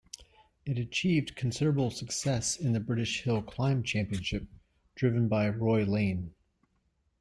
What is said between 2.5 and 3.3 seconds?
in the British